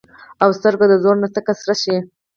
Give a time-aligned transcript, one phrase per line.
[0.43, 1.95] او سترګه د زور نه تکه سره شي